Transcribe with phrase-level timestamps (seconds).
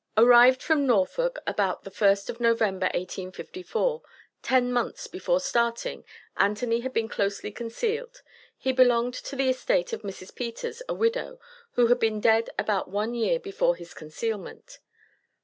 [0.17, 4.01] Arrived from Norfolk, about the 1st of November, 1854.
[4.41, 6.03] Ten months before starting,
[6.37, 8.23] Anthony had been closely concealed.
[8.57, 10.33] He belonged to the estate of Mrs.
[10.33, 11.39] Peters, a widow,
[11.73, 14.79] who had been dead about one year before his concealment.